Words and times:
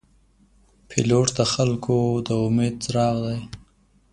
پیلوټ 0.89 1.27
د 1.37 1.39
خلګو 1.53 2.01
د 2.27 2.27
امید 2.45 2.75
څراغ 2.83 3.15
دی. 3.25 3.39